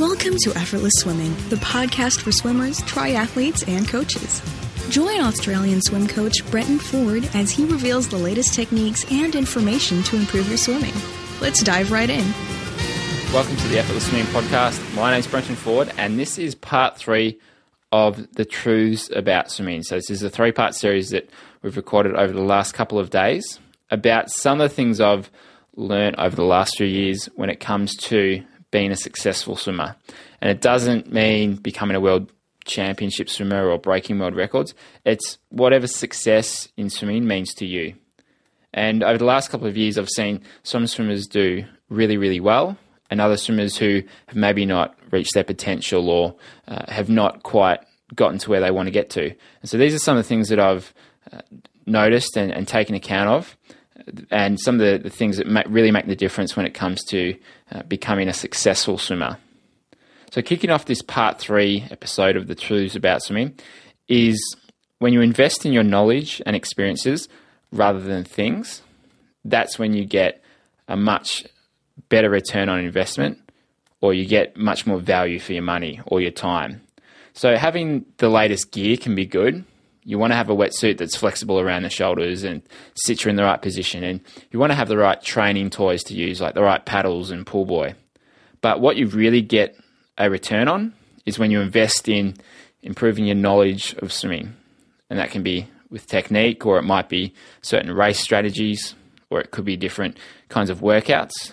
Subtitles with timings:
[0.00, 4.40] Welcome to Effortless Swimming, the podcast for swimmers, triathletes, and coaches.
[4.88, 10.16] Join Australian swim coach Brenton Ford as he reveals the latest techniques and information to
[10.16, 10.94] improve your swimming.
[11.42, 12.24] Let's dive right in.
[13.30, 14.82] Welcome to the Effortless Swimming Podcast.
[14.94, 17.38] My name is Brenton Ford, and this is part three
[17.92, 19.82] of the truths about swimming.
[19.82, 21.28] So, this is a three part series that
[21.60, 23.60] we've recorded over the last couple of days
[23.90, 25.30] about some of the things I've
[25.76, 29.96] learned over the last few years when it comes to being a successful swimmer.
[30.40, 32.32] And it doesn't mean becoming a world
[32.64, 34.74] championship swimmer or breaking world records.
[35.04, 37.94] It's whatever success in swimming means to you.
[38.72, 42.76] And over the last couple of years, I've seen some swimmers do really, really well,
[43.10, 46.36] and other swimmers who have maybe not reached their potential or
[46.68, 47.80] uh, have not quite
[48.14, 49.24] gotten to where they want to get to.
[49.24, 50.94] And so these are some of the things that I've
[51.32, 51.40] uh,
[51.86, 53.56] noticed and, and taken account of
[54.30, 57.36] and some of the, things that really make the difference when it comes to
[57.72, 59.38] uh, becoming a successful swimmer.
[60.30, 63.58] So, kicking off this part three episode of the Truths About Swimming
[64.08, 64.38] is
[64.98, 67.28] when you invest in your knowledge and experiences
[67.72, 68.82] rather than things,
[69.44, 70.42] that's when you get
[70.86, 71.44] a much
[72.08, 73.38] better return on investment
[74.00, 76.80] or you get much more value for your money or your time.
[77.32, 79.64] So, having the latest gear can be good,
[80.04, 82.62] you want to have a wetsuit that's flexible around the shoulders and
[82.94, 84.02] sits you in the right position.
[84.02, 84.20] And
[84.50, 87.46] you want to have the right training toys to use, like the right paddles and
[87.46, 87.94] pull buoy.
[88.60, 89.78] But what you really get
[90.16, 90.94] a return on
[91.26, 92.36] is when you invest in
[92.82, 94.54] improving your knowledge of swimming.
[95.08, 98.94] And that can be with technique, or it might be certain race strategies,
[99.28, 100.16] or it could be different
[100.48, 101.52] kinds of workouts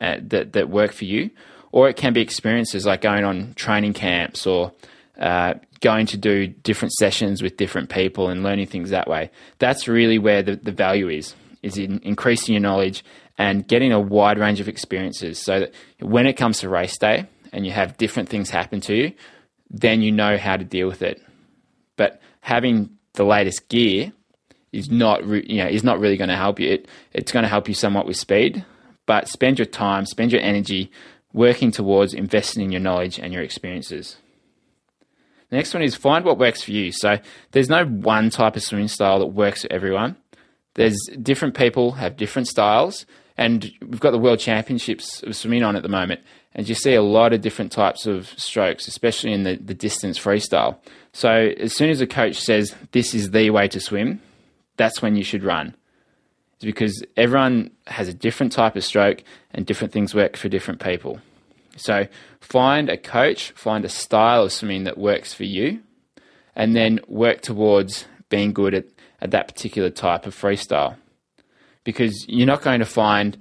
[0.00, 1.30] uh, that, that work for you.
[1.72, 4.72] Or it can be experiences like going on training camps or
[5.18, 9.30] uh, going to do different sessions with different people and learning things that way.
[9.58, 13.04] That's really where the, the value is, is in increasing your knowledge
[13.38, 17.26] and getting a wide range of experiences so that when it comes to race day
[17.52, 19.12] and you have different things happen to you,
[19.70, 21.22] then you know how to deal with it.
[21.96, 24.12] But having the latest gear
[24.72, 26.70] is not, re- you know, is not really going to help you.
[26.70, 28.64] It, it's going to help you somewhat with speed,
[29.06, 30.90] but spend your time, spend your energy
[31.32, 34.16] working towards investing in your knowledge and your experiences.
[35.50, 36.92] The next one is find what works for you.
[36.92, 37.18] So
[37.52, 40.16] there's no one type of swimming style that works for everyone.
[40.74, 43.06] There's different people have different styles,
[43.38, 46.20] and we've got the World Championships of swimming on at the moment,
[46.54, 50.18] and you see a lot of different types of strokes, especially in the, the distance
[50.18, 50.76] freestyle.
[51.12, 54.20] So as soon as a coach says this is the way to swim,
[54.76, 55.74] that's when you should run.
[56.56, 60.80] It's because everyone has a different type of stroke and different things work for different
[60.80, 61.20] people.
[61.76, 62.06] So
[62.40, 65.80] find a coach, find a style of swimming that works for you,
[66.54, 68.86] and then work towards being good at,
[69.20, 70.96] at that particular type of freestyle.
[71.84, 73.36] Because you're not going to find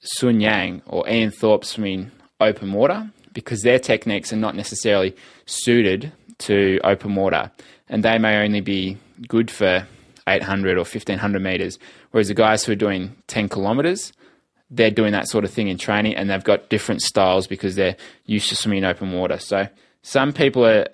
[0.00, 6.12] Sun Yang or Ian Thorpe swimming open water because their techniques are not necessarily suited
[6.38, 7.50] to open water.
[7.88, 8.98] And they may only be
[9.28, 9.86] good for
[10.26, 11.78] 800 or 1500 meters,
[12.10, 14.12] whereas the guys who are doing 10 kilometers
[14.72, 17.96] they're doing that sort of thing in training and they've got different styles because they're
[18.24, 19.38] used to swimming in open water.
[19.38, 19.68] So
[20.00, 20.86] some people are,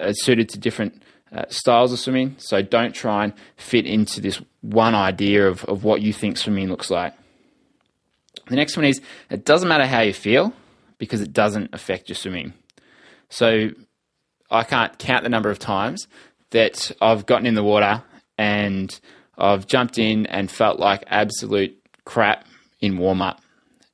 [0.00, 2.36] are suited to different uh, styles of swimming.
[2.38, 6.68] So don't try and fit into this one idea of, of what you think swimming
[6.68, 7.12] looks like.
[8.48, 10.54] The next one is it doesn't matter how you feel
[10.98, 12.54] because it doesn't affect your swimming.
[13.28, 13.70] So
[14.50, 16.06] I can't count the number of times
[16.50, 18.02] that I've gotten in the water
[18.38, 18.98] and
[19.36, 22.46] I've jumped in and felt like absolute crap
[22.80, 23.40] in warm up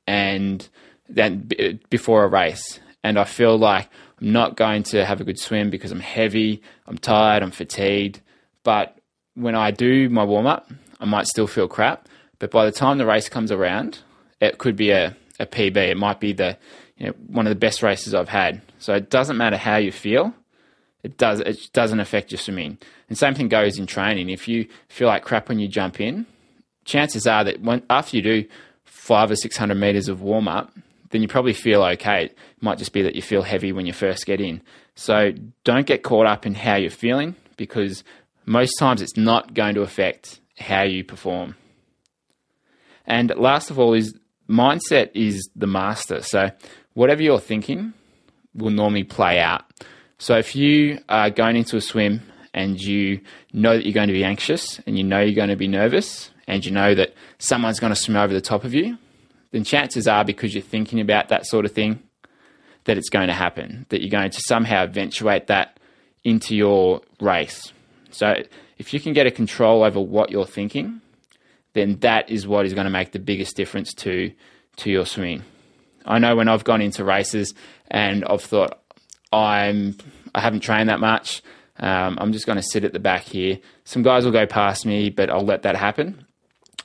[0.07, 0.67] and
[1.09, 1.49] then
[1.89, 2.79] before a race.
[3.03, 3.89] And I feel like
[4.21, 8.21] I'm not going to have a good swim because I'm heavy, I'm tired, I'm fatigued.
[8.63, 8.97] But
[9.35, 12.07] when I do my warm up, I might still feel crap.
[12.39, 13.99] But by the time the race comes around,
[14.39, 15.77] it could be a, a PB.
[15.77, 16.57] It might be the
[16.97, 18.61] you know, one of the best races I've had.
[18.79, 20.33] So it doesn't matter how you feel.
[21.03, 21.41] It does.
[21.41, 22.77] It doesn't affect your swimming.
[23.09, 24.29] And same thing goes in training.
[24.29, 26.25] If you feel like crap when you jump in,
[26.85, 28.45] chances are that when, after you do
[29.03, 30.71] five or six hundred meters of warm up,
[31.09, 32.27] then you probably feel okay.
[32.27, 34.61] It might just be that you feel heavy when you first get in.
[34.95, 35.33] So
[35.65, 38.05] don't get caught up in how you're feeling because
[38.45, 41.57] most times it's not going to affect how you perform.
[43.05, 44.17] And last of all is
[44.49, 46.21] mindset is the master.
[46.21, 46.51] So
[46.93, 47.91] whatever you're thinking
[48.55, 49.65] will normally play out.
[50.17, 52.21] So if you are going into a swim
[52.53, 53.19] and you
[53.51, 56.29] know that you're going to be anxious and you know you're going to be nervous,
[56.47, 58.97] and you know that someone's going to swim over the top of you,
[59.51, 62.01] then chances are because you're thinking about that sort of thing,
[62.85, 65.79] that it's going to happen, that you're going to somehow eventuate that
[66.23, 67.71] into your race.
[68.11, 68.33] So
[68.77, 71.01] if you can get a control over what you're thinking,
[71.73, 74.31] then that is what is going to make the biggest difference to,
[74.77, 75.43] to your swimming.
[76.05, 77.53] I know when I've gone into races
[77.89, 78.79] and I've thought
[79.31, 79.95] I'm
[80.35, 81.43] I haven't trained that much.
[81.77, 83.59] Um, I'm just going to sit at the back here.
[83.83, 86.22] Some guys will go past me, but I'll let that happen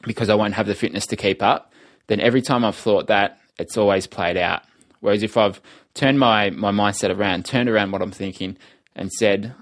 [0.03, 1.73] because I won't have the fitness to keep up.
[2.07, 4.63] Then every time I've thought that, it's always played out.
[5.01, 5.61] Whereas if I've
[5.95, 8.57] turned my, my mindset around, turned around what I'm thinking,
[8.95, 9.55] and said,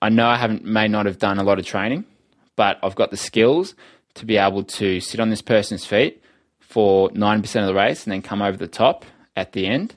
[0.00, 2.04] I know I haven't may not have done a lot of training,
[2.56, 3.74] but I've got the skills
[4.14, 6.22] to be able to sit on this person's feet
[6.60, 9.04] for 90% of the race and then come over the top
[9.36, 9.94] at the end,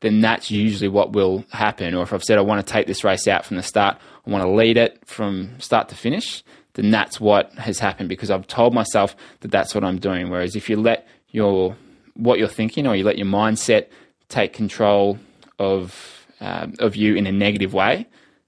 [0.00, 1.94] then that's usually what will happen.
[1.94, 4.30] Or if I've said I want to take this race out from the start, I
[4.30, 6.42] want to lead it from start to finish,
[6.74, 10.28] then that's what has happened because I've told myself that that's what I'm doing.
[10.28, 11.76] Whereas if you let your
[12.14, 13.86] what you're thinking or you let your mindset
[14.28, 15.18] take control
[15.58, 18.06] of um, of you in a negative way,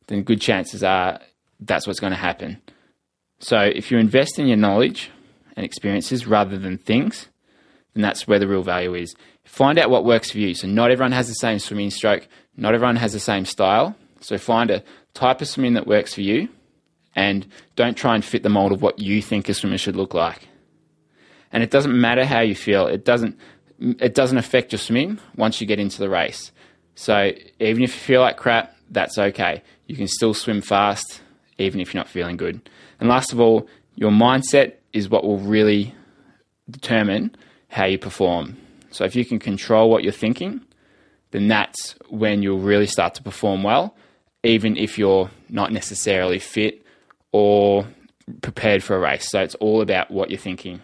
[0.08, 1.20] then good chances are
[1.60, 2.60] that's what's going to happen.
[3.38, 5.10] So if you invest in your knowledge
[5.56, 7.28] and experiences rather than things,
[7.94, 9.14] then that's where the real value is.
[9.44, 10.54] Find out what works for you.
[10.54, 12.26] So not everyone has the same swimming stroke,
[12.56, 13.94] not everyone has the same style.
[14.20, 14.82] So find a
[15.14, 16.48] type of swimming that works for you
[17.16, 20.14] and don't try and fit the mold of what you think a swimmer should look
[20.14, 20.46] like.
[21.50, 22.86] And it doesn't matter how you feel.
[22.86, 23.36] It doesn't
[23.78, 26.52] it doesn't affect your swimming once you get into the race.
[26.94, 29.62] So even if you feel like crap, that's okay.
[29.86, 31.20] You can still swim fast
[31.58, 32.68] even if you're not feeling good.
[33.00, 35.94] And last of all, your mindset is what will really
[36.70, 37.34] determine
[37.68, 38.56] how you perform.
[38.90, 40.62] So if you can control what you're thinking,
[41.32, 43.94] then that's when you'll really start to perform well,
[44.42, 46.85] even if you're not necessarily fit
[47.36, 47.86] or
[48.40, 49.30] prepared for a race.
[49.30, 50.80] So it's all about what you're thinking.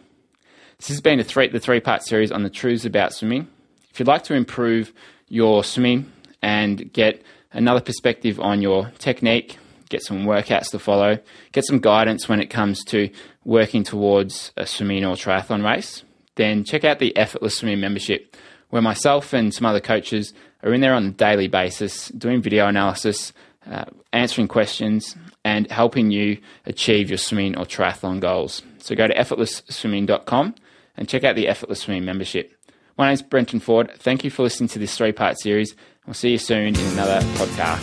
[0.76, 3.48] This has been three, the three part series on the truths about swimming.
[3.90, 4.92] If you'd like to improve
[5.28, 6.12] your swimming
[6.42, 7.22] and get
[7.54, 9.56] another perspective on your technique,
[9.88, 11.18] get some workouts to follow,
[11.52, 13.08] get some guidance when it comes to
[13.44, 16.04] working towards a swimming or triathlon race,
[16.34, 18.36] then check out the Effortless Swimming membership,
[18.68, 22.66] where myself and some other coaches are in there on a daily basis doing video
[22.66, 23.32] analysis,
[23.70, 28.62] uh, answering questions, and helping you achieve your swimming or triathlon goals.
[28.78, 30.54] So go to effortlessswimming.com
[30.96, 32.56] and check out the Effortless Swimming membership.
[32.98, 33.90] My name is Brenton Ford.
[33.98, 35.74] Thank you for listening to this three part series.
[36.06, 37.80] We'll see you soon in another podcast.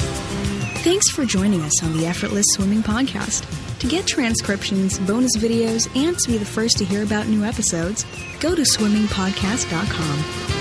[0.83, 3.45] Thanks for joining us on the Effortless Swimming Podcast.
[3.79, 8.05] To get transcriptions, bonus videos, and to be the first to hear about new episodes,
[8.39, 10.58] go to swimmingpodcast.com.